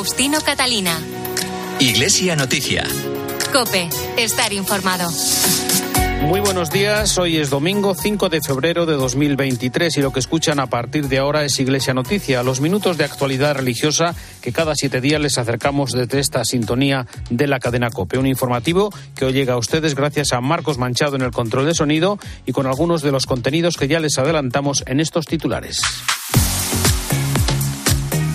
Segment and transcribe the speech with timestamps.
[0.00, 0.98] Faustino Catalina.
[1.78, 2.86] Iglesia Noticia.
[3.52, 3.86] Cope,
[4.16, 5.10] estar informado.
[6.22, 10.58] Muy buenos días, hoy es domingo 5 de febrero de 2023 y lo que escuchan
[10.58, 15.02] a partir de ahora es Iglesia Noticia, los minutos de actualidad religiosa que cada siete
[15.02, 18.16] días les acercamos desde esta sintonía de la cadena COPE.
[18.16, 21.74] Un informativo que hoy llega a ustedes gracias a Marcos Manchado en el control de
[21.74, 25.82] sonido y con algunos de los contenidos que ya les adelantamos en estos titulares.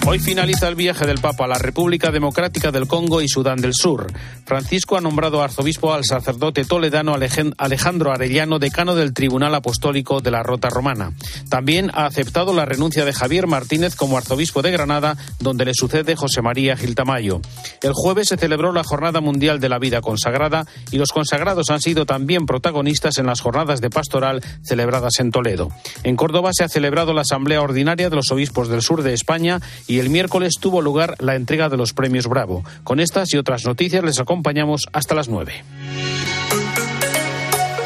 [0.08, 3.74] Hoy finaliza el viaje del Papa a la República Democrática del Congo y Sudán del
[3.74, 4.06] Sur.
[4.46, 7.16] Francisco ha nombrado arzobispo al sacerdote toledano
[7.58, 11.14] Alejandro Arellano, decano del Tribunal Apostólico de la Rota Romana.
[11.50, 16.16] También ha aceptado la renuncia de Javier Martínez como arzobispo de Granada, donde le sucede
[16.16, 17.42] José María Giltamayo.
[17.82, 21.82] El jueves se celebró la Jornada Mundial de la Vida Consagrada y los consagrados han
[21.82, 25.70] sido también protagonistas en las jornadas de pastoral celebradas en Toledo.
[26.04, 29.60] En Córdoba se ha celebrado la Asamblea Ordinaria de los Obispos del Sur de España
[29.88, 32.66] y y el miércoles tuvo lugar la entrega de los premios Bravo.
[32.84, 35.64] Con estas y otras noticias les acompañamos hasta las 9.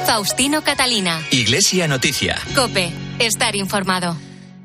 [0.07, 1.21] Faustino Catalina.
[1.29, 2.35] Iglesia Noticia.
[2.55, 4.17] Cope, estar informado.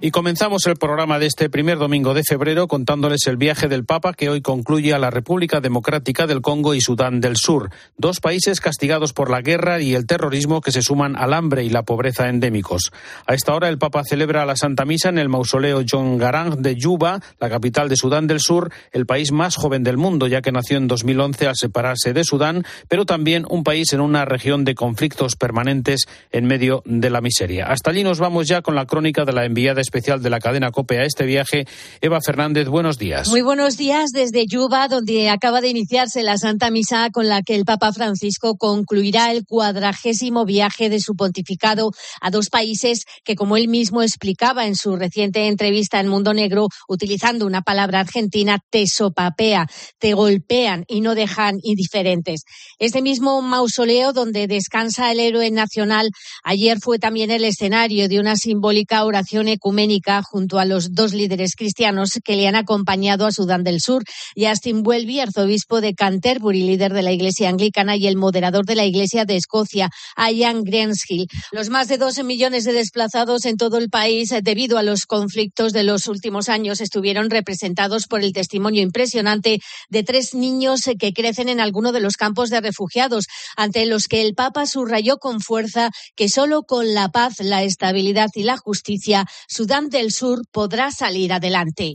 [0.04, 4.12] Y comenzamos el programa de este primer domingo de febrero contándoles el viaje del Papa
[4.12, 8.60] que hoy concluye a la República Democrática del Congo y Sudán del Sur, dos países
[8.60, 12.28] castigados por la guerra y el terrorismo que se suman al hambre y la pobreza
[12.28, 12.92] endémicos.
[13.26, 16.76] A esta hora el Papa celebra la Santa Misa en el mausoleo John Garang de
[16.76, 20.52] Yuba, la capital de Sudán del Sur, el país más joven del mundo, ya que
[20.52, 24.74] nació en 2011 al separarse de Sudán, pero también un país en una región de
[24.74, 27.68] conflictos permanentes en medio de la miseria.
[27.68, 30.72] Hasta allí nos vamos ya con la crónica de la enviada especial de la cadena
[30.72, 31.66] COPE a este viaje.
[32.00, 33.28] Eva Fernández, buenos días.
[33.28, 37.54] Muy buenos días desde Yuba, donde acaba de iniciarse la Santa Misa con la que
[37.54, 43.56] el Papa Francisco concluirá el cuadragésimo viaje de su pontificado a dos países que, como
[43.56, 48.88] él mismo explicaba en su reciente entrevista en Mundo Negro, utilizando una palabra argentina, te
[48.88, 49.68] sopapea,
[50.00, 52.42] te golpean y no dejan indiferentes.
[52.80, 56.10] Este mismo mausoleo donde descansa el héroe nacional
[56.42, 59.83] ayer fue también el escenario de una simbólica oración ecuménica
[60.22, 64.04] junto a los dos líderes cristianos que le han acompañado a Sudán del Sur,
[64.36, 68.84] Justin Welby, arzobispo de Canterbury, líder de la Iglesia anglicana, y el moderador de la
[68.84, 71.26] Iglesia de Escocia, Ian Grenshill.
[71.52, 75.72] Los más de 12 millones de desplazados en todo el país debido a los conflictos
[75.72, 81.48] de los últimos años estuvieron representados por el testimonio impresionante de tres niños que crecen
[81.48, 85.90] en alguno de los campos de refugiados, ante los que el Papa subrayó con fuerza
[86.16, 91.32] que solo con la paz, la estabilidad y la justicia, Sudán del Sur podrá salir
[91.32, 91.94] adelante.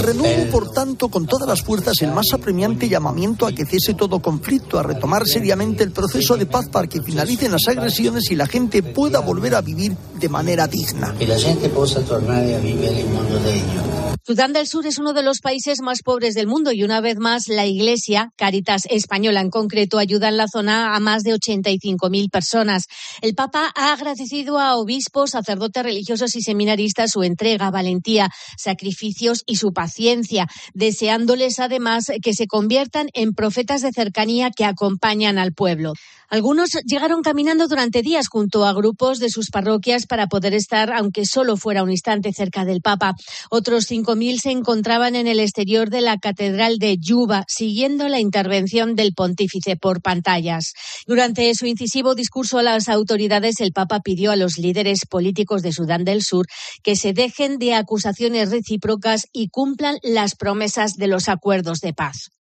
[0.00, 4.20] Renuevo, por tanto, con todas las fuerzas el más apremiante llamamiento a que cese todo
[4.20, 8.46] conflicto, a retomar seriamente el proceso de paz para que finalicen las agresiones y la
[8.46, 11.14] gente pueda volver a vivir de manera digna.
[11.18, 14.05] Que la gente pueda tornar a vivir el mundo de ellos.
[14.24, 17.16] Sudán del Sur es uno de los países más pobres del mundo y una vez
[17.18, 22.30] más la Iglesia, Caritas Española en concreto, ayuda en la zona a más de 85.000
[22.30, 22.86] personas.
[23.20, 29.56] El Papa ha agradecido a obispos, sacerdotes religiosos y seminaristas su entrega, valentía, sacrificios y
[29.56, 35.92] su paciencia, deseándoles además que se conviertan en profetas de cercanía que acompañan al pueblo.
[36.28, 41.24] Algunos llegaron caminando durante días junto a grupos de sus parroquias para poder estar, aunque
[41.24, 43.14] solo fuera un instante, cerca del Papa.
[43.50, 48.96] Otros 5.000 se encontraban en el exterior de la Catedral de Yuba, siguiendo la intervención
[48.96, 50.72] del pontífice por pantallas.
[51.06, 55.72] Durante su incisivo discurso a las autoridades, el Papa pidió a los líderes políticos de
[55.72, 56.46] Sudán del Sur
[56.82, 62.35] que se dejen de acusaciones recíprocas y cumplan las promesas de los acuerdos de paz.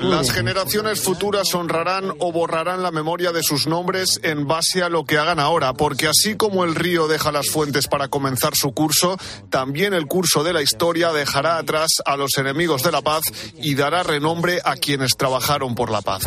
[0.00, 5.04] Las generaciones futuras honrarán o borrarán la memoria de sus nombres en base a lo
[5.04, 9.16] que hagan ahora, porque así como el río deja las fuentes para comenzar su curso,
[9.50, 13.22] también el curso de la historia dejará atrás a los enemigos de la paz
[13.56, 16.22] y dará renombre a quienes trabajaron por la paz.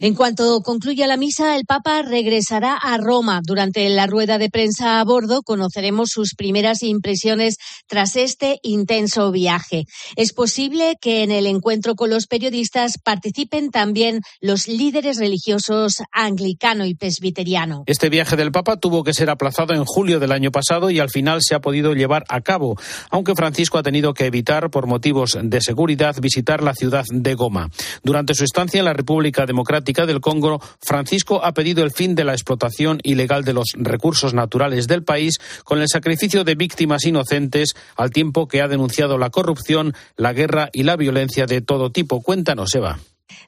[0.00, 3.40] En cuanto concluya la misa, el Papa regresará a Roma.
[3.44, 9.84] Durante la rueda de prensa a bordo conoceremos sus primeras impresiones tras este intenso viaje.
[10.16, 16.86] Es posible que en el encuentro con los periodistas participen también los líderes religiosos anglicano
[16.86, 17.84] y presbiteriano.
[17.86, 21.10] Este viaje del Papa tuvo que ser aplazado en julio del año pasado y al
[21.10, 22.76] final se ha podido llevar a cabo,
[23.10, 27.70] aunque Francisco ha tenido que evitar, por motivos de seguridad, visitar la ciudad de Goma.
[28.02, 32.24] Durante su estancia en la República Democrática del Congo, Francisco ha pedido el fin de
[32.24, 37.74] la explotación ilegal de los recursos naturales del país con el sacrificio de víctimas inocentes,
[37.96, 42.22] al tiempo que ha denunciado la corrupción, la guerra y la violencia de todo tipo.
[42.22, 42.98] Cuéntanos, Eva.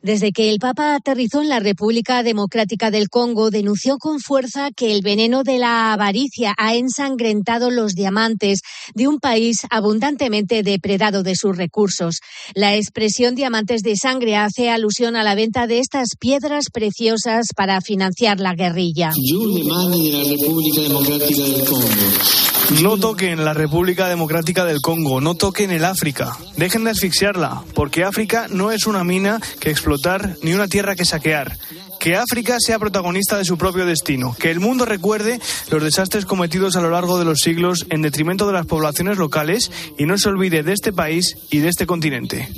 [0.03, 4.93] Desde que el Papa aterrizó en la República Democrática del Congo, denunció con fuerza que
[4.93, 8.61] el veneno de la avaricia ha ensangrentado los diamantes
[8.95, 12.21] de un país abundantemente depredado de sus recursos.
[12.55, 17.81] La expresión diamantes de sangre hace alusión a la venta de estas piedras preciosas para
[17.81, 19.11] financiar la guerrilla.
[22.71, 26.37] No toquen la República Democrática del Congo, no toquen el África.
[26.57, 31.05] Dejen de asfixiarla, porque África no es una mina que explotar ni una tierra que
[31.05, 31.57] saquear
[31.99, 35.41] que África sea protagonista de su propio destino, que el mundo recuerde
[35.71, 39.71] los desastres cometidos a lo largo de los siglos en detrimento de las poblaciones locales
[39.99, 42.49] y no se olvide de este país y de este continente.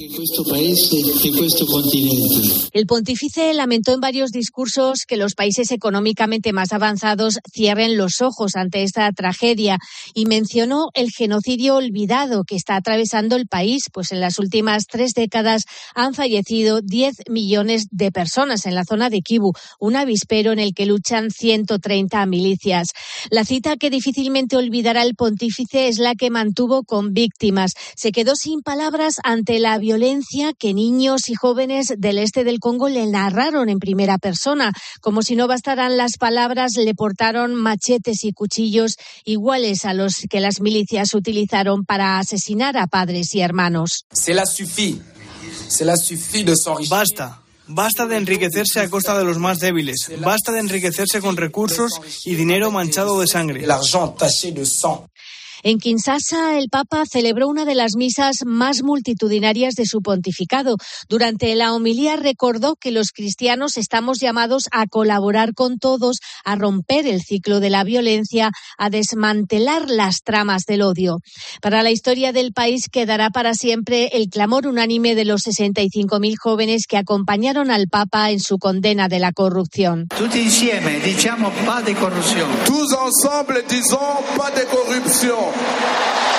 [2.73, 8.57] El pontífice lamentó en varios discursos que los países económicamente más avanzados cierren los ojos
[8.57, 9.79] ante esta tragedia
[10.15, 15.13] y mencionó el genocidio olvidado que está atravesando el país, pues en las últimas tres
[15.15, 15.65] décadas
[15.95, 20.73] han fallecido 10 millones de personas en la zona de Kivu un avispero en el
[20.73, 22.89] que luchan 130 milicias.
[23.31, 27.73] La cita que difícilmente olvidará el pontífice es la que mantuvo con víctimas.
[27.95, 32.89] Se quedó sin palabras ante la violencia que niños y jóvenes del este del Congo
[32.89, 34.73] le narraron en primera persona.
[35.03, 40.41] Como si no bastaran las palabras, le portaron machetes y cuchillos iguales a los que
[40.41, 44.07] las milicias utilizaron para asesinar a padres y hermanos.
[46.89, 47.48] Basta.
[47.69, 50.11] Basta de enriquecerse a costa de los más débiles.
[50.21, 51.93] Basta de enriquecerse con recursos
[52.25, 53.67] y dinero manchado de sangre.
[55.63, 60.77] En Kinshasa, el Papa celebró una de las misas más multitudinarias de su pontificado.
[61.09, 67.07] Durante la homilía recordó que los cristianos estamos llamados a colaborar con todos, a romper
[67.07, 71.19] el ciclo de la violencia, a desmantelar las tramas del odio.
[71.61, 76.87] Para la historia del país quedará para siempre el clamor unánime de los 65.000 jóvenes
[76.87, 80.07] que acompañaron al Papa en su condena de la corrupción.
[80.09, 82.49] Todos insieme diciamo pas de corrupción.
[82.67, 85.48] Tous ensemble disons pas de corrupción.
[85.57, 86.38] Lord.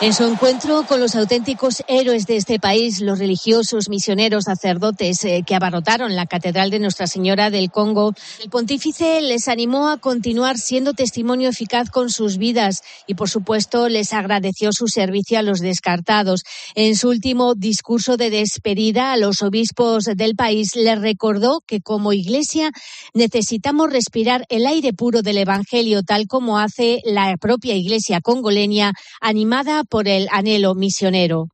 [0.00, 5.44] En su encuentro con los auténticos héroes de este país, los religiosos, misioneros, sacerdotes eh,
[5.46, 8.12] que abarrotaron la Catedral de Nuestra Señora del Congo,
[8.42, 13.88] el pontífice les animó a continuar siendo testimonio eficaz con sus vidas y, por supuesto,
[13.88, 16.42] les agradeció su servicio a los descartados.
[16.74, 22.12] En su último discurso de despedida a los obispos del país, les recordó que como
[22.12, 22.72] Iglesia
[23.14, 29.84] necesitamos respirar el aire puro del Evangelio, tal como hace la propia Iglesia congoleña, animada
[29.94, 31.50] por el anhelo misionero.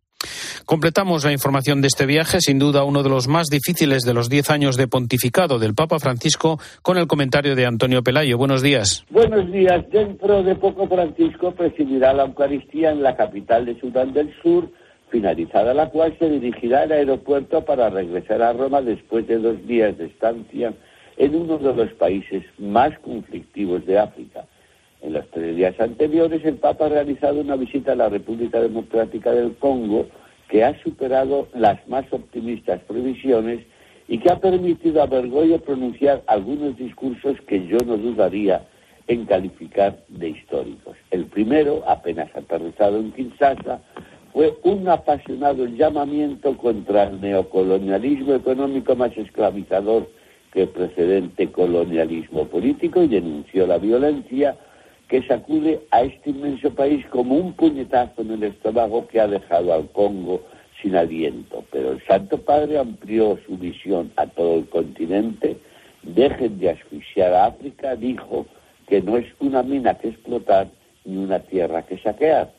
[0.64, 4.30] Completamos la información de este viaje, sin duda uno de los más difíciles de los
[4.30, 8.38] diez años de pontificado del Papa Francisco, con el comentario de Antonio Pelayo.
[8.38, 9.04] Buenos días.
[9.10, 9.84] Buenos días.
[9.90, 14.70] Dentro de poco Francisco presidirá la Eucaristía en la capital de Sudán del Sur,
[15.10, 19.98] finalizada la cual se dirigirá al aeropuerto para regresar a Roma después de dos días
[19.98, 20.72] de estancia
[21.18, 24.46] en uno de los países más conflictivos de África.
[25.02, 29.32] En los tres días anteriores, el Papa ha realizado una visita a la República Democrática
[29.32, 30.06] del Congo
[30.48, 33.60] que ha superado las más optimistas previsiones
[34.08, 38.62] y que ha permitido a Bergoglio pronunciar algunos discursos que yo no dudaría
[39.06, 40.96] en calificar de históricos.
[41.10, 43.80] El primero, apenas aterrizado en Kinshasa,
[44.32, 50.08] fue un apasionado llamamiento contra el neocolonialismo económico más esclavizador
[50.52, 54.56] que el precedente colonialismo político y denunció la violencia
[55.10, 59.74] que sacude a este inmenso país como un puñetazo en el estómago que ha dejado
[59.74, 60.40] al Congo
[60.80, 61.64] sin aliento.
[61.72, 65.56] Pero el Santo Padre amplió su visión a todo el continente,
[66.04, 68.46] dejen de asfixiar a África, dijo
[68.86, 70.68] que no es una mina que explotar
[71.04, 72.52] ni una tierra que saquear.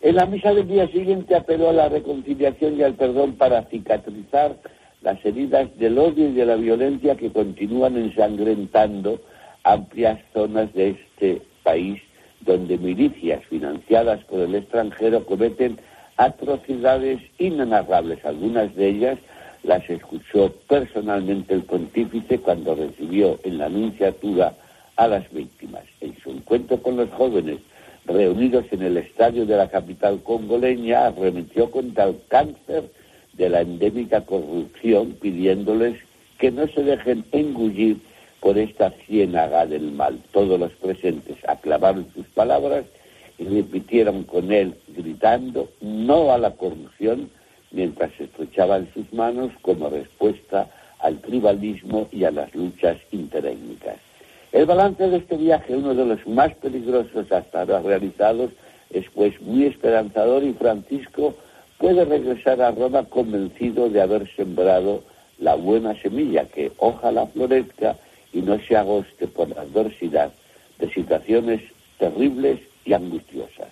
[0.00, 4.56] En la misa del día siguiente apeló a la reconciliación y al perdón para cicatrizar
[5.00, 9.20] las heridas del odio y de la violencia que continúan ensangrentando
[9.62, 12.00] amplias zonas de este país
[12.40, 15.78] donde milicias financiadas por el extranjero cometen
[16.16, 18.24] atrocidades inenarrables.
[18.24, 19.18] Algunas de ellas
[19.62, 24.54] las escuchó personalmente el pontífice cuando recibió en la anunciatura
[24.96, 25.84] a las víctimas.
[26.00, 27.58] En su encuentro con los jóvenes
[28.04, 32.84] reunidos en el estadio de la capital congoleña, arremetió contra el cáncer
[33.34, 35.98] de la endémica corrupción, pidiéndoles
[36.38, 37.98] que no se dejen engullir
[38.42, 40.18] por esta ciénaga del mal.
[40.32, 42.84] Todos los presentes aclamaron sus palabras
[43.38, 47.30] y repitieron con él, gritando, no a la corrupción,
[47.70, 50.68] mientras estrechaban sus manos como respuesta
[50.98, 53.96] al tribalismo y a las luchas interétnicas.
[54.50, 58.50] El balance de este viaje, uno de los más peligrosos hasta ahora realizados,
[58.90, 61.34] es pues muy esperanzador y Francisco
[61.78, 65.02] puede regresar a Roma convencido de haber sembrado
[65.38, 67.96] la buena semilla que ojalá florezca
[68.32, 70.32] y no se agoste por la adversidad
[70.78, 71.62] de situaciones
[71.98, 73.68] terribles y angustiosas.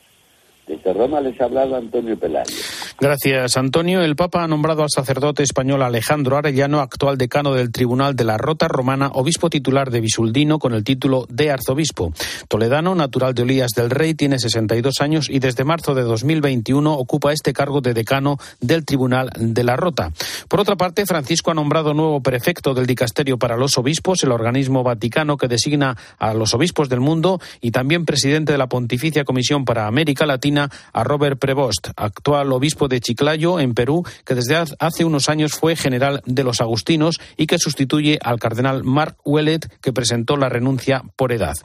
[0.66, 2.79] Desde Roma les ha hablado Antonio Pelayo.
[2.98, 4.02] Gracias, Antonio.
[4.02, 8.36] El Papa ha nombrado al sacerdote español Alejandro Arellano, actual decano del Tribunal de la
[8.36, 12.12] Rota Romana, obispo titular de Bisuldino con el título de arzobispo.
[12.48, 17.32] Toledano, natural de Olías del Rey, tiene 62 años y desde marzo de 2021 ocupa
[17.32, 20.12] este cargo de decano del Tribunal de la Rota.
[20.48, 24.82] Por otra parte, Francisco ha nombrado nuevo prefecto del Dicasterio para los Obispos, el organismo
[24.82, 29.64] vaticano que designa a los obispos del mundo, y también presidente de la Pontificia Comisión
[29.64, 35.04] para América Latina a Robert Prevost, actual obispo de Chiclayo, en Perú, que desde hace
[35.04, 39.92] unos años fue general de los agustinos y que sustituye al cardenal Mark Wellet, que
[39.92, 41.56] presentó la renuncia por edad.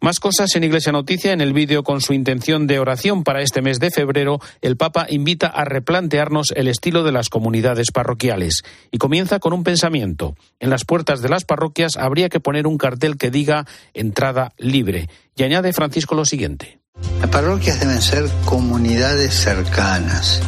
[0.00, 1.32] Más cosas en Iglesia Noticia.
[1.32, 5.06] En el vídeo con su intención de oración para este mes de febrero, el Papa
[5.08, 8.62] invita a replantearnos el estilo de las comunidades parroquiales.
[8.90, 10.34] Y comienza con un pensamiento.
[10.58, 15.08] En las puertas de las parroquias habría que poner un cartel que diga entrada libre.
[15.36, 16.81] Y añade Francisco lo siguiente.
[17.22, 20.40] Las parroquias deben ser comunidades cercanas,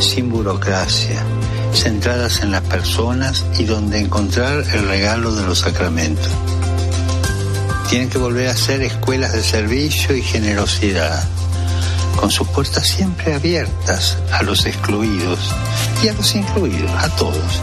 [0.00, 1.22] sin burocracia,
[1.74, 6.32] centradas en las personas y donde encontrar el regalo de los sacramentos.
[7.90, 11.22] Tienen que volver a ser escuelas de servicio y generosidad,
[12.16, 15.54] con sus puertas siempre abiertas a los excluidos
[16.02, 17.60] y a los incluidos, a todos.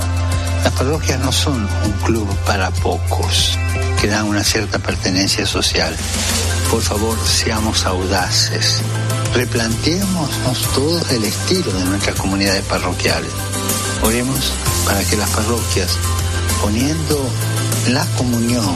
[0.64, 3.58] Las parroquias no son un club para pocos
[4.00, 5.96] que dan una cierta pertenencia social.
[6.70, 8.82] Por favor, seamos audaces.
[9.34, 13.32] Replanteémonos todos el estilo de nuestras comunidades parroquiales.
[14.04, 14.52] Oremos
[14.86, 15.98] para que las parroquias,
[16.62, 17.30] poniendo
[17.90, 18.76] la comunión,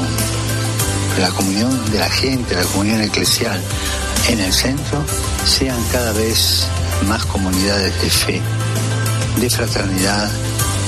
[1.19, 3.61] la comunión de la gente, la comunión eclesial
[4.29, 5.03] en el centro,
[5.45, 6.67] sean cada vez
[7.07, 8.41] más comunidades de fe,
[9.39, 10.29] de fraternidad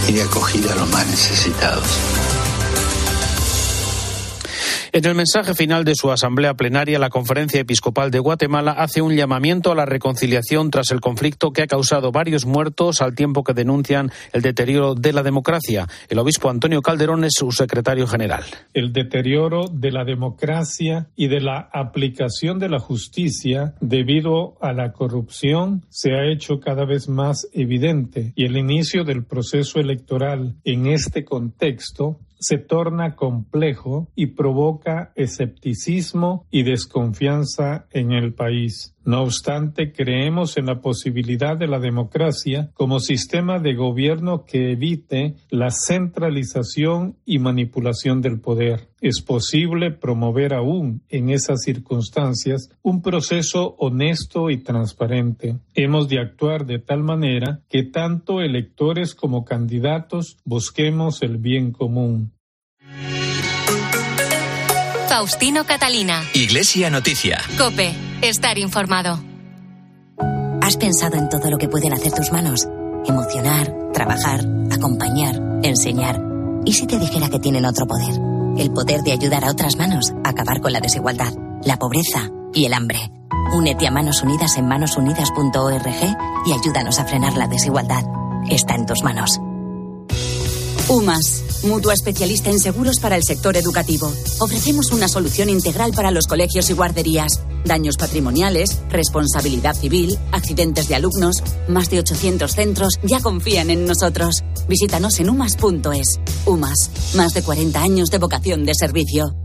[0.08, 1.88] y de acogida a los más necesitados.
[4.94, 9.16] En el mensaje final de su asamblea plenaria, la Conferencia Episcopal de Guatemala hace un
[9.16, 13.54] llamamiento a la reconciliación tras el conflicto que ha causado varios muertos al tiempo que
[13.54, 15.88] denuncian el deterioro de la democracia.
[16.10, 18.44] El obispo Antonio Calderón es su secretario general.
[18.74, 24.92] El deterioro de la democracia y de la aplicación de la justicia debido a la
[24.92, 30.88] corrupción se ha hecho cada vez más evidente y el inicio del proceso electoral en
[30.88, 38.96] este contexto se torna complejo y provoca escepticismo y desconfianza en el país.
[39.04, 45.36] No obstante, creemos en la posibilidad de la democracia como sistema de gobierno que evite
[45.50, 48.90] la centralización y manipulación del poder.
[49.02, 55.58] Es posible promover aún en esas circunstancias un proceso honesto y transparente.
[55.74, 62.34] Hemos de actuar de tal manera que tanto electores como candidatos busquemos el bien común.
[65.10, 66.24] Faustino Catalina.
[66.34, 67.42] Iglesia Noticia.
[67.58, 68.11] Cope.
[68.22, 69.20] Estar informado.
[70.62, 72.68] ¿Has pensado en todo lo que pueden hacer tus manos?
[73.08, 76.22] Emocionar, trabajar, acompañar, enseñar.
[76.64, 78.14] ¿Y si te dijera que tienen otro poder?
[78.60, 82.66] El poder de ayudar a otras manos a acabar con la desigualdad, la pobreza y
[82.66, 83.12] el hambre.
[83.56, 85.88] Únete a Manos Unidas en manosunidas.org
[86.46, 88.04] y ayúdanos a frenar la desigualdad.
[88.52, 89.40] Está en tus manos.
[90.90, 94.14] UMAS, mutua especialista en seguros para el sector educativo.
[94.40, 97.42] Ofrecemos una solución integral para los colegios y guarderías.
[97.66, 101.44] Daños patrimoniales, responsabilidad civil, accidentes de alumnos.
[101.68, 104.44] Más de 800 centros ya confían en nosotros.
[104.68, 106.20] Visítanos en umas.es.
[106.46, 109.36] UMAS, más de 40 años de vocación de servicio.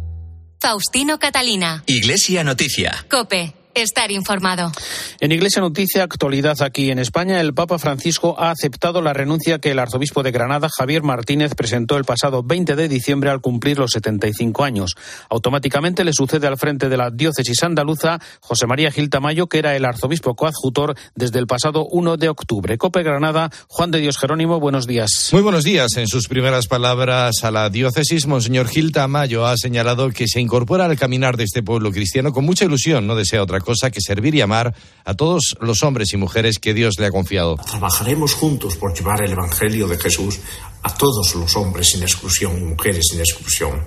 [0.60, 1.84] Faustino Catalina.
[1.86, 3.06] Iglesia Noticia.
[3.10, 4.72] Cope estar informado.
[5.20, 9.70] En Iglesia Noticia, actualidad aquí en España, el Papa Francisco ha aceptado la renuncia que
[9.70, 13.90] el arzobispo de Granada, Javier Martínez, presentó el pasado 20 de diciembre al cumplir los
[13.90, 14.94] 75 años.
[15.28, 19.76] Automáticamente le sucede al frente de la diócesis andaluza José María Gil Tamayo, que era
[19.76, 22.78] el arzobispo coadjutor desde el pasado 1 de octubre.
[22.78, 25.30] Cope Granada, Juan de Dios Jerónimo, buenos días.
[25.32, 25.96] Muy buenos días.
[25.96, 30.86] En sus primeras palabras a la diócesis, Monseñor Gil Tamayo ha señalado que se incorpora
[30.86, 34.34] al caminar de este pueblo cristiano con mucha ilusión, no desea otra cosa que servir
[34.34, 37.56] y amar a todos los hombres y mujeres que Dios le ha confiado.
[37.56, 40.38] Trabajaremos juntos por llevar el Evangelio de Jesús
[40.82, 43.84] a todos los hombres sin exclusión y mujeres sin exclusión.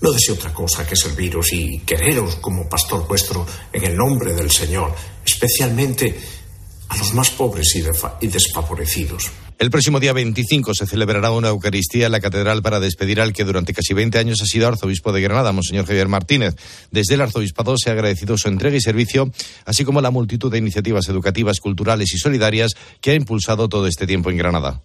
[0.00, 4.50] No deseo otra cosa que serviros y quereros como pastor vuestro en el nombre del
[4.50, 4.92] Señor,
[5.24, 6.18] especialmente
[6.88, 7.76] a los más pobres
[8.20, 9.30] y desfavorecidos.
[9.58, 13.44] El próximo día 25 se celebrará una Eucaristía en la Catedral para despedir al que
[13.44, 16.56] durante casi 20 años ha sido arzobispo de Granada, Monseñor Javier Martínez.
[16.90, 19.30] Desde el arzobispado se ha agradecido su entrega y servicio,
[19.64, 24.06] así como la multitud de iniciativas educativas, culturales y solidarias que ha impulsado todo este
[24.06, 24.80] tiempo en Granada.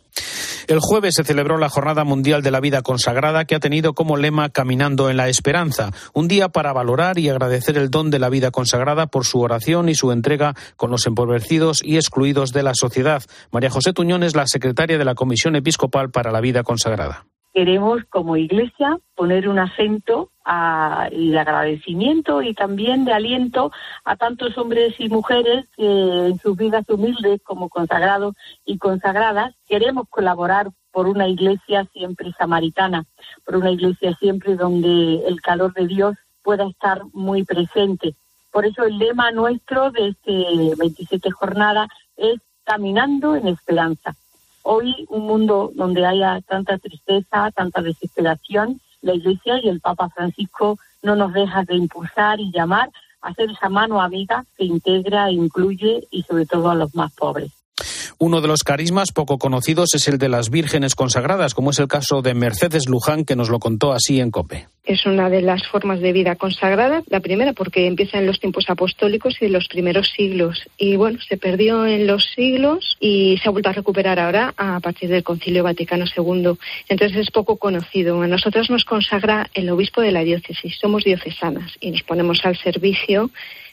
[0.67, 4.17] El jueves se celebró la Jornada Mundial de la Vida Consagrada que ha tenido como
[4.17, 8.29] lema Caminando en la Esperanza, un día para valorar y agradecer el don de la
[8.29, 12.73] vida consagrada por su oración y su entrega con los empobrecidos y excluidos de la
[12.73, 13.23] sociedad.
[13.51, 17.25] María José Tuñón es la secretaria de la Comisión Episcopal para la Vida Consagrada
[17.57, 23.71] queremos como iglesia poner un acento a, y de agradecimiento y también de aliento
[24.05, 30.07] a tantos hombres y mujeres que en sus vidas humildes como consagrados y consagradas queremos
[30.07, 33.05] colaborar por una iglesia siempre samaritana,
[33.43, 38.13] por una iglesia siempre donde el calor de Dios pueda estar muy presente.
[38.51, 41.87] Por eso el lema nuestro de este 27 jornada
[42.17, 44.15] es Caminando en Esperanza
[44.69, 50.77] Hoy, un mundo donde haya tanta tristeza, tanta desesperación, la Iglesia y el Papa Francisco
[51.01, 56.05] no nos dejan de impulsar y llamar a ser esa mano amiga que integra, incluye
[56.11, 57.56] y sobre todo a los más pobres.
[58.19, 61.87] Uno de los carismas poco conocidos es el de las vírgenes consagradas, como es el
[61.87, 64.69] caso de Mercedes Luján, que nos lo contó así en COPE.
[64.85, 68.69] Es una de las formas de vida consagrada, la primera porque empieza en los tiempos
[68.69, 70.67] apostólicos y en los primeros siglos.
[70.79, 74.79] Y bueno, se perdió en los siglos y se ha vuelto a recuperar ahora a
[74.79, 76.53] partir del Concilio Vaticano II.
[76.89, 78.19] Entonces es poco conocido.
[78.19, 80.75] A nosotros nos consagra el obispo de la diócesis.
[80.79, 83.29] Somos diocesanas y nos ponemos al servicio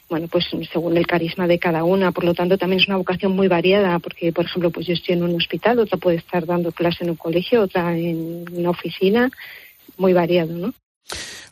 [0.09, 2.11] bueno, pues según el carisma de cada una.
[2.11, 5.15] Por lo tanto, también es una vocación muy variada, porque, por ejemplo, pues yo estoy
[5.15, 9.31] en un hospital, otra puede estar dando clase en un colegio, otra en una oficina,
[9.97, 10.73] muy variado, ¿no?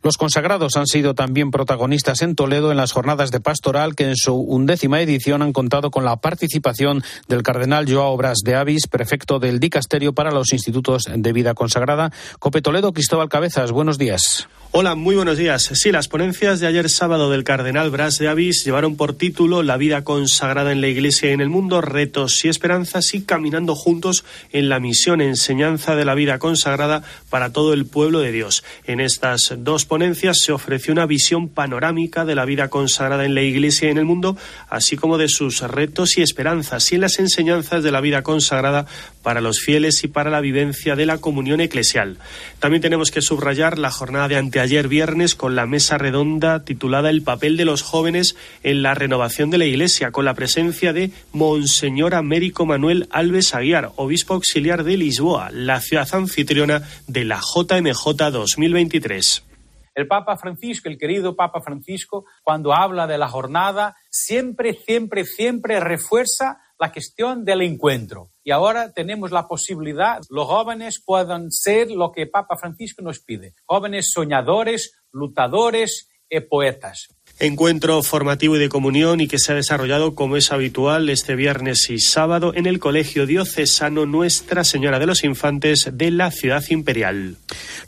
[0.03, 4.17] Los consagrados han sido también protagonistas en Toledo en las jornadas de pastoral que en
[4.17, 9.39] su undécima edición han contado con la participación del cardenal Joao Bras de Avis, prefecto
[9.39, 12.11] del Dicasterio para los Institutos de Vida Consagrada.
[12.39, 14.49] Cope Toledo, Cristóbal Cabezas, buenos días.
[14.75, 15.69] Hola, muy buenos días.
[15.73, 19.77] Sí, las ponencias de ayer sábado del cardenal Bras de Avis llevaron por título La
[19.77, 24.25] vida consagrada en la Iglesia y en el mundo, retos y esperanzas y caminando juntos
[24.51, 28.63] en la misión enseñanza de la vida consagrada para todo el pueblo de Dios.
[28.85, 29.85] En estas dos
[30.33, 34.05] se ofreció una visión panorámica de la vida consagrada en la Iglesia y en el
[34.05, 34.35] mundo,
[34.69, 38.87] así como de sus retos y esperanzas y en las enseñanzas de la vida consagrada
[39.21, 42.17] para los fieles y para la vivencia de la comunión eclesial.
[42.59, 47.21] También tenemos que subrayar la jornada de anteayer viernes con la mesa redonda titulada El
[47.21, 52.15] papel de los jóvenes en la renovación de la Iglesia, con la presencia de Monseñor
[52.15, 59.52] Américo Manuel Alves Aguiar, obispo auxiliar de Lisboa, la ciudad anfitriona de la JMJ 2023.
[59.95, 65.79] El Papa Francisco, el querido Papa Francisco, cuando habla de la jornada, siempre, siempre, siempre
[65.79, 68.31] refuerza la cuestión del encuentro.
[68.43, 73.53] Y ahora tenemos la posibilidad, los jóvenes puedan ser lo que Papa Francisco nos pide,
[73.65, 77.07] jóvenes soñadores, lutadores y poetas.
[77.43, 81.89] Encuentro formativo y de comunión y que se ha desarrollado como es habitual este viernes
[81.89, 87.35] y sábado en el Colegio Diocesano Nuestra Señora de los Infantes de la Ciudad Imperial.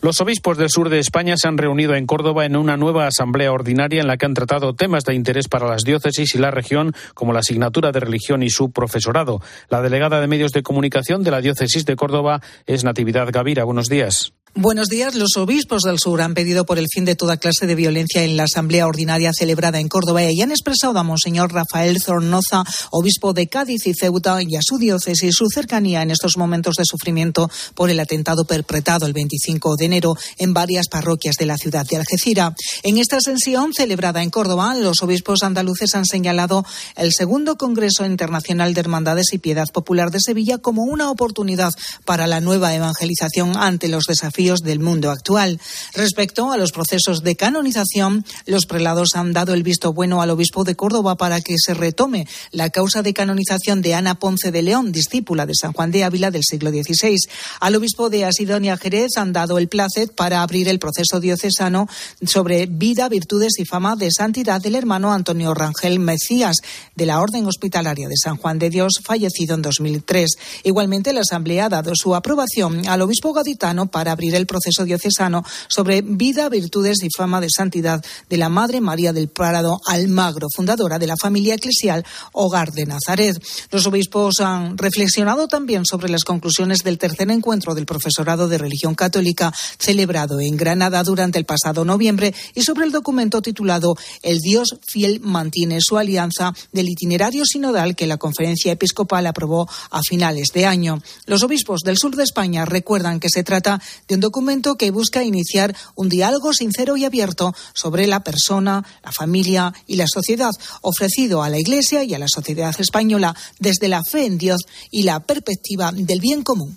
[0.01, 3.53] Los obispos del sur de España se han reunido en Córdoba en una nueva asamblea
[3.53, 6.93] ordinaria en la que han tratado temas de interés para las diócesis y la región,
[7.13, 9.39] como la asignatura de religión y su profesorado.
[9.69, 13.63] La delegada de medios de comunicación de la diócesis de Córdoba es Natividad Gavira.
[13.63, 14.33] Buenos días.
[14.57, 15.15] Buenos días.
[15.15, 18.37] Los obispos del sur han pedido por el fin de toda clase de violencia en
[18.37, 23.47] la asamblea ordinaria celebrada en Córdoba y han expresado a Monseñor Rafael Zornoza, obispo de
[23.47, 27.89] Cádiz y Ceuta, y a su diócesis su cercanía en estos momentos de sufrimiento por
[27.89, 32.53] el atentado perpetrado el 25 de enero en varias parroquias de la ciudad de Algeciras.
[32.83, 36.63] En esta sesión celebrada en Córdoba, los obispos andaluces han señalado
[36.95, 41.73] el segundo Congreso Internacional de Hermandades y Piedad Popular de Sevilla como una oportunidad
[42.05, 45.59] para la nueva evangelización ante los desafíos del mundo actual.
[45.93, 50.63] Respecto a los procesos de canonización, los prelados han dado el visto bueno al obispo
[50.63, 54.91] de Córdoba para que se retome la causa de canonización de Ana Ponce de León,
[54.91, 57.17] discípula de San Juan de Ávila del siglo XVI.
[57.59, 61.87] Al obispo de Asidonia Jerez han dado el placet para abrir el proceso diocesano
[62.23, 66.57] sobre vida, virtudes y fama de santidad del hermano Antonio Rangel Mecías
[66.95, 70.35] de la Orden Hospitalaria de San Juan de Dios, fallecido en 2003.
[70.63, 75.43] Igualmente, la Asamblea ha dado su aprobación al obispo gaditano para abrir el proceso diocesano
[75.67, 80.99] sobre vida, virtudes y fama de santidad de la Madre María del Prado Almagro, fundadora
[80.99, 83.41] de la familia eclesial Hogar de Nazaret.
[83.71, 88.95] Los obispos han reflexionado también sobre las conclusiones del tercer encuentro del profesorado de religión
[88.95, 94.75] católica celebrado en Granada durante el pasado noviembre y sobre el documento titulado El Dios
[94.85, 100.65] fiel mantiene su alianza del itinerario sinodal que la conferencia episcopal aprobó a finales de
[100.65, 101.01] año.
[101.25, 105.23] Los obispos del sur de España recuerdan que se trata de un documento que busca
[105.23, 111.43] iniciar un diálogo sincero y abierto sobre la persona, la familia y la sociedad, ofrecido
[111.43, 115.19] a la Iglesia y a la sociedad española desde la fe en Dios y la
[115.19, 116.75] perspectiva del bien común.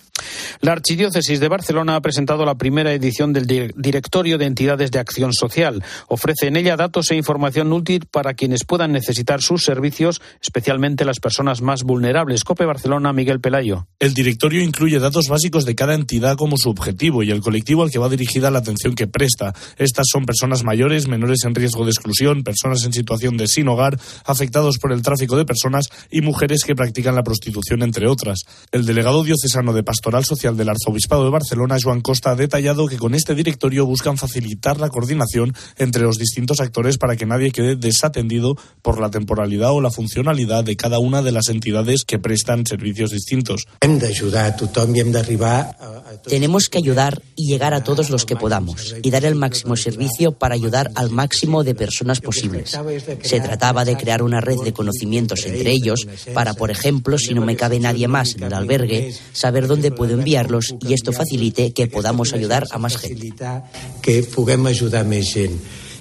[0.60, 5.32] La Archidiócesis de Barcelona ha presentado la primera edición del Directorio de Entidades de Acción
[5.32, 5.82] Social.
[6.08, 11.20] Ofrece en ella datos e información útil para quienes puedan necesitar sus servicios, especialmente las
[11.20, 12.44] personas más vulnerables.
[12.44, 13.86] Cope Barcelona, Miguel Pelayo.
[13.98, 17.90] El directorio incluye datos básicos de cada entidad como su objetivo y el colectivo al
[17.90, 19.54] que va dirigida la atención que presta.
[19.76, 23.98] Estas son personas mayores, menores en riesgo de exclusión, personas en situación de sin hogar,
[24.24, 28.40] afectados por el tráfico de personas y mujeres que practican la prostitución, entre otras.
[28.72, 32.96] El delegado diocesano de Pastoral Social del Arzobispado de Barcelona, Joan Costa, ha detallado que
[32.96, 37.76] con este directorio buscan facilitar la coordinación entre los distintos actores para que nadie quede
[37.76, 42.64] desatendido por la temporalidad o la funcionalidad de cada una de las entidades que prestan
[42.64, 43.66] servicios distintos.
[46.26, 50.32] Tenemos que ayudar y llegar a todos los que podamos y dar el máximo servicio
[50.32, 52.78] para ayudar al máximo de personas posibles.
[53.20, 57.44] Se trataba de crear una red de conocimientos entre ellos para, por ejemplo, si no
[57.44, 61.88] me cabe nadie más en el albergue, saber dónde puedo enviarlos y esto facilite que
[61.88, 63.32] podamos ayudar a más gente.
[64.00, 65.50] Que ayudar.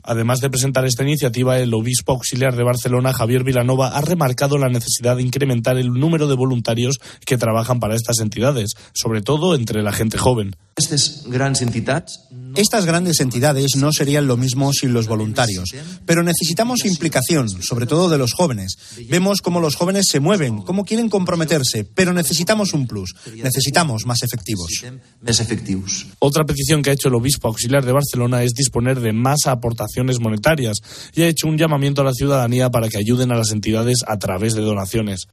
[0.04, 4.70] Además de presentar esta iniciativa, el obispo auxiliar de Barcelona, Javier Vilanova, ha remarcado la
[4.70, 9.84] necesidad de incrementar el número de voluntarios que trabajan para estas entidades, sobre todo entre
[9.84, 10.56] la gente joven.
[10.78, 12.22] Estas grandes entidades
[12.56, 15.70] estas grandes entidades no serían lo mismo sin los voluntarios,
[16.06, 18.78] pero necesitamos implicación, sobre todo de los jóvenes.
[19.10, 24.24] Vemos cómo los jóvenes se mueven, cómo quieren comprometerse, pero necesitamos un plus, necesitamos más
[24.24, 24.84] efectivos.
[26.20, 30.20] Otra petición que ha hecho el obispo auxiliar de Barcelona es disponer de más aportaciones
[30.20, 30.78] monetarias
[31.14, 34.18] y ha hecho un llamamiento a la ciudadanía para que ayuden a las entidades a
[34.18, 35.28] través de donaciones.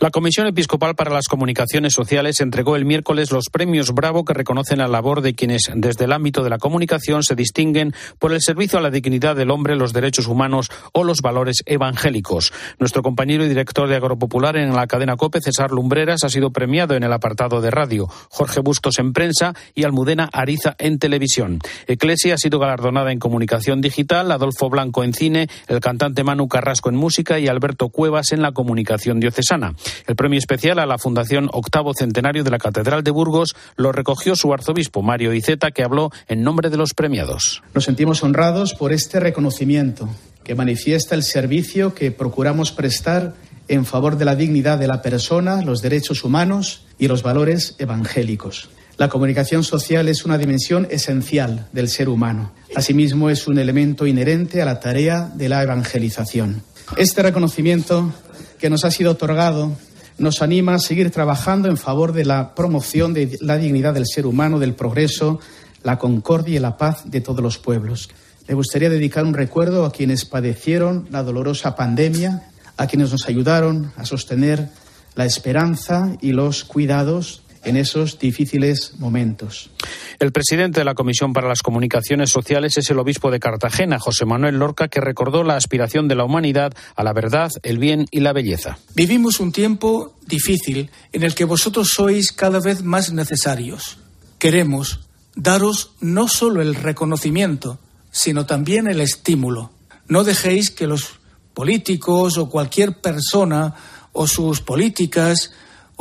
[0.00, 4.78] La Comisión Episcopal para las Comunicaciones Sociales entregó el miércoles los premios Bravo que reconocen
[4.78, 8.78] la labor de quienes desde el ámbito de la comunicación se distinguen por el servicio
[8.78, 12.50] a la dignidad del hombre, los derechos humanos o los valores evangélicos.
[12.78, 16.94] Nuestro compañero y director de Agropopular en la cadena COPE, César Lumbreras, ha sido premiado
[16.94, 21.58] en el apartado de radio, Jorge Bustos en prensa y Almudena Ariza en televisión.
[21.86, 26.88] Eclesia ha sido galardonada en comunicación digital, Adolfo Blanco en cine, el cantante Manu Carrasco
[26.88, 29.74] en música y Alberto Cuevas en la comunicación diocesana.
[30.06, 34.36] El premio especial a la Fundación Octavo Centenario de la Catedral de Burgos lo recogió
[34.36, 37.62] su arzobispo Mario Iceta, que habló en nombre de los premiados.
[37.74, 40.08] Nos sentimos honrados por este reconocimiento
[40.44, 43.34] que manifiesta el servicio que procuramos prestar
[43.68, 48.68] en favor de la dignidad de la persona, los derechos humanos y los valores evangélicos.
[49.00, 52.52] La comunicación social es una dimensión esencial del ser humano.
[52.74, 56.62] Asimismo, es un elemento inherente a la tarea de la evangelización.
[56.96, 58.12] Este reconocimiento
[58.60, 59.72] que nos ha sido otorgado
[60.18, 64.26] nos anima a seguir trabajando en favor de la promoción de la dignidad del ser
[64.26, 65.40] humano, del progreso,
[65.82, 68.10] la concordia y la paz de todos los pueblos.
[68.46, 73.92] Me gustaría dedicar un recuerdo a quienes padecieron la dolorosa pandemia, a quienes nos ayudaron
[73.96, 74.68] a sostener
[75.14, 79.70] la esperanza y los cuidados en esos difíciles momentos.
[80.18, 84.24] El presidente de la Comisión para las Comunicaciones Sociales es el obispo de Cartagena, José
[84.24, 88.20] Manuel Lorca, que recordó la aspiración de la humanidad a la verdad, el bien y
[88.20, 88.78] la belleza.
[88.94, 93.98] Vivimos un tiempo difícil en el que vosotros sois cada vez más necesarios.
[94.38, 95.00] Queremos
[95.34, 97.78] daros no solo el reconocimiento,
[98.10, 99.70] sino también el estímulo.
[100.08, 101.20] No dejéis que los
[101.54, 103.74] políticos o cualquier persona
[104.12, 105.52] o sus políticas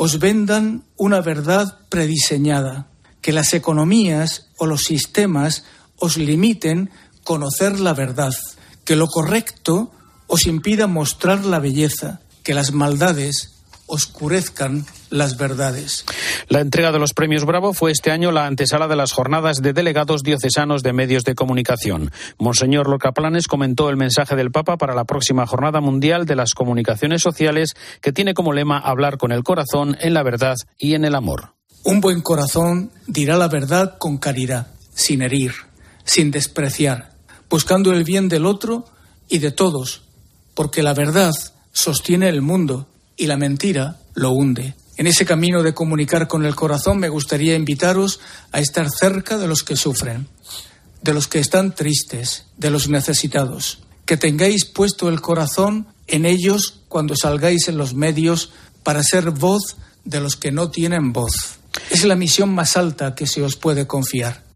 [0.01, 2.87] os vendan una verdad prediseñada,
[3.19, 5.65] que las economías o los sistemas
[5.97, 6.89] os limiten
[7.25, 8.31] conocer la verdad,
[8.85, 9.91] que lo correcto
[10.25, 13.55] os impida mostrar la belleza, que las maldades
[13.87, 16.05] oscurezcan las verdades.
[16.47, 19.73] La entrega de los premios Bravo fue este año la antesala de las jornadas de
[19.73, 22.11] delegados diocesanos de medios de comunicación.
[22.37, 26.53] Monseñor Lorca Planes comentó el mensaje del Papa para la próxima Jornada Mundial de las
[26.53, 31.05] Comunicaciones Sociales, que tiene como lema hablar con el corazón en la verdad y en
[31.05, 31.53] el amor.
[31.83, 35.53] Un buen corazón dirá la verdad con caridad, sin herir,
[36.03, 37.13] sin despreciar,
[37.49, 38.85] buscando el bien del otro
[39.29, 40.03] y de todos,
[40.55, 41.31] porque la verdad
[41.71, 44.75] sostiene el mundo y la mentira lo hunde.
[44.99, 48.19] En ese camino de comunicar con el corazón me gustaría invitaros
[48.51, 50.27] a estar cerca de los que sufren,
[51.01, 53.79] de los que están tristes, de los necesitados.
[54.03, 58.51] Que tengáis puesto el corazón en ellos cuando salgáis en los medios
[58.83, 61.59] para ser voz de los que no tienen voz.
[61.91, 64.48] Es la misión más alta que se os puede confiar.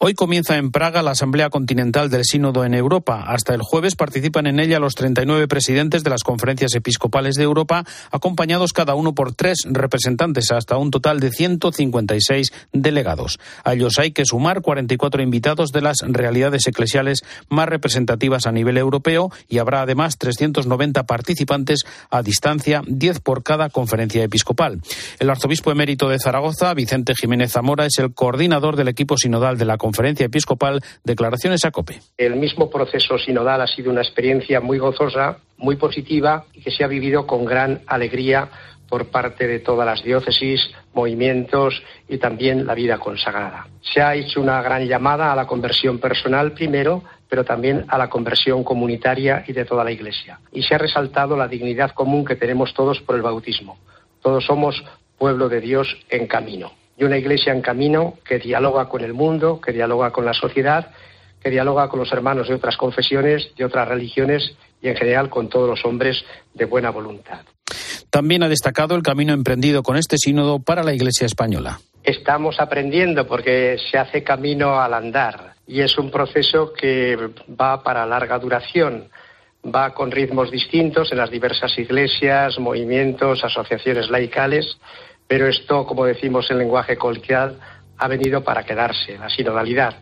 [0.00, 3.24] Hoy comienza en Praga la Asamblea Continental del Sínodo en Europa.
[3.26, 7.84] Hasta el jueves participan en ella los 39 presidentes de las conferencias episcopales de Europa,
[8.12, 13.40] acompañados cada uno por tres representantes, hasta un total de 156 delegados.
[13.64, 18.78] A ellos hay que sumar 44 invitados de las realidades eclesiales más representativas a nivel
[18.78, 24.80] europeo y habrá además 390 participantes a distancia, 10 por cada conferencia episcopal.
[25.18, 29.64] El arzobispo emérito de Zaragoza, Vicente Jiménez Zamora, es el coordinador del equipo sinodal de
[29.64, 29.87] la conferencia
[30.24, 32.00] episcopal, declaraciones a COPE.
[32.16, 36.84] El mismo proceso sinodal ha sido una experiencia muy gozosa, muy positiva y que se
[36.84, 38.48] ha vivido con gran alegría
[38.88, 43.66] por parte de todas las diócesis, movimientos y también la vida consagrada.
[43.82, 48.08] Se ha hecho una gran llamada a la conversión personal primero, pero también a la
[48.08, 50.40] conversión comunitaria y de toda la Iglesia.
[50.52, 53.78] Y se ha resaltado la dignidad común que tenemos todos por el bautismo.
[54.22, 54.82] Todos somos
[55.18, 59.60] pueblo de Dios en camino y una iglesia en camino que dialoga con el mundo,
[59.60, 60.90] que dialoga con la sociedad,
[61.40, 65.48] que dialoga con los hermanos de otras confesiones, de otras religiones y en general con
[65.48, 67.40] todos los hombres de buena voluntad.
[68.10, 71.78] También ha destacado el camino emprendido con este sínodo para la Iglesia española.
[72.02, 77.16] Estamos aprendiendo porque se hace camino al andar y es un proceso que
[77.48, 79.08] va para larga duración
[79.64, 84.78] va con ritmos distintos en las diversas iglesias, movimientos, asociaciones laicales,
[85.28, 87.60] pero esto, como decimos en lenguaje coloquial,
[87.98, 89.96] ha venido para quedarse, la sinodalidad,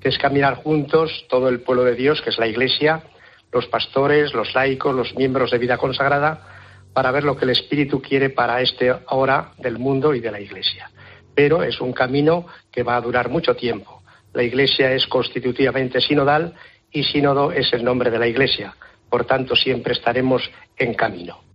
[0.00, 3.04] que es caminar juntos todo el pueblo de Dios, que es la Iglesia,
[3.52, 6.48] los pastores, los laicos, los miembros de vida consagrada,
[6.92, 10.40] para ver lo que el Espíritu quiere para este hora del mundo y de la
[10.40, 10.90] Iglesia.
[11.34, 14.02] Pero es un camino que va a durar mucho tiempo.
[14.32, 16.54] La Iglesia es constitutivamente sinodal
[16.90, 18.74] y sínodo es el nombre de la Iglesia.
[19.08, 21.51] Por tanto, siempre estaremos en camino.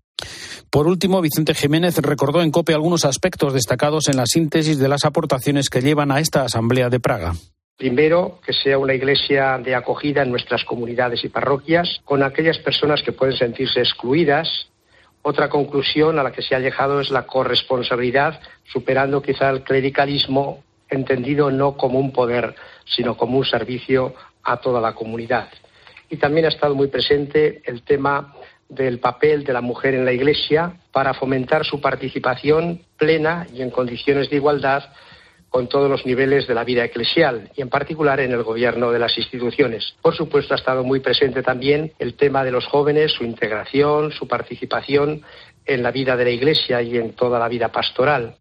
[0.69, 5.05] Por último, Vicente Jiménez recordó en COPE algunos aspectos destacados en la síntesis de las
[5.05, 7.33] aportaciones que llevan a esta Asamblea de Praga.
[7.77, 13.01] Primero, que sea una iglesia de acogida en nuestras comunidades y parroquias, con aquellas personas
[13.01, 14.67] que pueden sentirse excluidas.
[15.21, 20.63] Otra conclusión a la que se ha llegado es la corresponsabilidad, superando quizá el clericalismo,
[20.89, 25.47] entendido no como un poder, sino como un servicio a toda la comunidad.
[26.09, 28.33] Y también ha estado muy presente el tema
[28.69, 33.69] del papel de la mujer en la Iglesia para fomentar su participación plena y en
[33.69, 34.83] condiciones de igualdad
[35.49, 38.99] con todos los niveles de la vida eclesial y en particular en el gobierno de
[38.99, 39.95] las instituciones.
[40.01, 44.27] Por supuesto, ha estado muy presente también el tema de los jóvenes, su integración, su
[44.27, 45.21] participación
[45.65, 48.35] en la vida de la Iglesia y en toda la vida pastoral.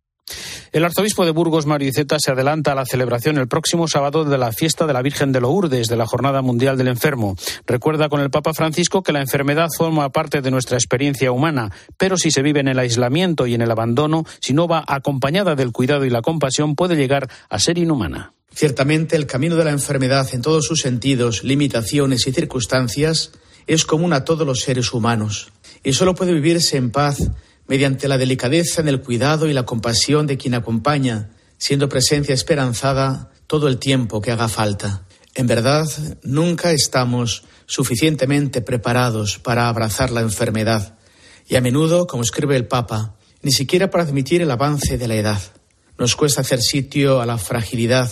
[0.73, 4.37] El arzobispo de Burgos, Mario Iceta, se adelanta a la celebración el próximo sábado de
[4.37, 7.37] la fiesta de la Virgen de Lourdes, de la Jornada Mundial del Enfermo.
[7.67, 12.17] Recuerda con el Papa Francisco que la enfermedad forma parte de nuestra experiencia humana, pero
[12.17, 15.73] si se vive en el aislamiento y en el abandono, si no va acompañada del
[15.73, 18.33] cuidado y la compasión, puede llegar a ser inhumana.
[18.55, 23.33] Ciertamente, el camino de la enfermedad en todos sus sentidos, limitaciones y circunstancias
[23.67, 27.19] es común a todos los seres humanos y solo puede vivirse en paz
[27.69, 33.31] mediante la delicadeza en el cuidado y la compasión de quien acompaña, siendo presencia esperanzada
[33.47, 35.07] todo el tiempo que haga falta.
[35.35, 35.87] En verdad,
[36.23, 40.99] nunca estamos suficientemente preparados para abrazar la enfermedad,
[41.49, 45.15] y a menudo, como escribe el Papa, ni siquiera para admitir el avance de la
[45.15, 45.41] edad.
[45.99, 48.11] Nos cuesta hacer sitio a la fragilidad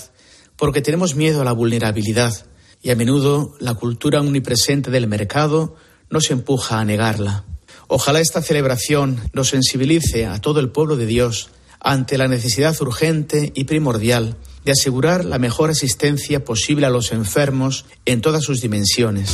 [0.57, 2.47] porque tenemos miedo a la vulnerabilidad
[2.83, 5.77] y a menudo la cultura omnipresente del mercado
[6.11, 7.45] nos empuja a negarla.
[7.89, 13.53] Ojalá esta celebración nos sensibilice a todo el pueblo de Dios ante la necesidad urgente
[13.55, 19.31] y primordial de asegurar la mejor asistencia posible a los enfermos en todas sus dimensiones.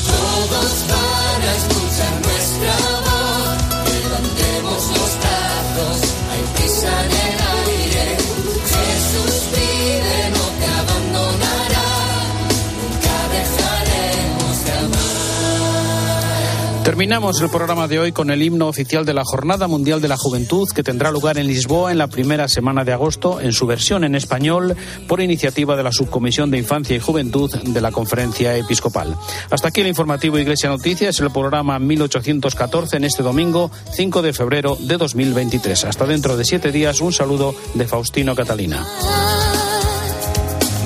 [16.90, 20.16] Terminamos el programa de hoy con el himno oficial de la Jornada Mundial de la
[20.16, 24.02] Juventud que tendrá lugar en Lisboa en la primera semana de agosto en su versión
[24.02, 24.76] en español
[25.06, 29.16] por iniciativa de la Subcomisión de Infancia y Juventud de la Conferencia Episcopal.
[29.50, 34.76] Hasta aquí el informativo Iglesia Noticias, el programa 1814 en este domingo 5 de febrero
[34.80, 35.84] de 2023.
[35.84, 38.84] Hasta dentro de siete días, un saludo de Faustino Catalina.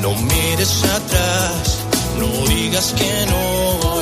[0.02, 1.78] No mires atrás,
[2.18, 3.93] no digas que no,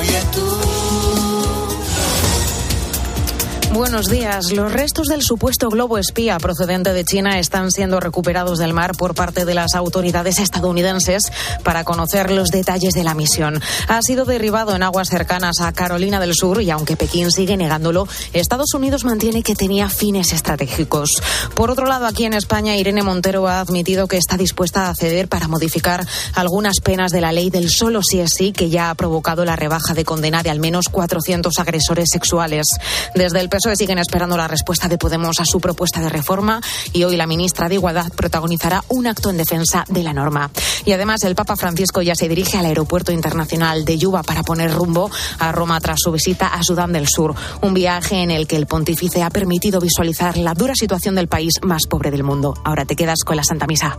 [3.73, 4.51] buenos días.
[4.51, 9.15] Los restos del supuesto globo espía procedente de China están siendo recuperados del mar por
[9.15, 11.23] parte de las autoridades estadounidenses
[11.63, 13.59] para conocer los detalles de la misión.
[13.87, 18.07] Ha sido derribado en aguas cercanas a Carolina del Sur y aunque Pekín sigue negándolo,
[18.33, 21.09] Estados Unidos mantiene que tenía fines estratégicos.
[21.55, 25.27] Por otro lado, aquí en España, Irene Montero ha admitido que está dispuesta a ceder
[25.27, 26.05] para modificar
[26.35, 29.55] algunas penas de la ley del solo sí es sí, que ya ha provocado la
[29.55, 32.67] rebaja de condena de al menos 400 agresores sexuales.
[33.15, 36.59] Desde el PSOE siguen esperando la respuesta de Podemos a su propuesta de reforma
[36.91, 40.51] y hoy la ministra de Igualdad protagonizará un acto en defensa de la norma.
[40.83, 44.73] Y además el Papa Francisco ya se dirige al aeropuerto internacional de Yuba para poner
[44.73, 48.57] rumbo a Roma tras su visita a Sudán del Sur, un viaje en el que
[48.57, 52.55] el pontífice ha permitido visualizar la dura situación del país más pobre del mundo.
[52.65, 53.97] Ahora te quedas con la Santa Misa.